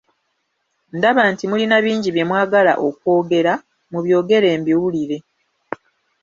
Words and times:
Ndaba 0.97 1.21
nti 1.31 1.43
mulina 1.49 1.77
bingi 1.83 2.09
bye 2.11 2.25
mwagala 2.29 2.73
okwogera, 2.87 3.53
mubyogere 3.91 4.49
mbiwulire. 4.59 5.17